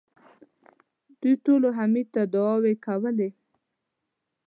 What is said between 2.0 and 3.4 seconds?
ته دعاوې کولې.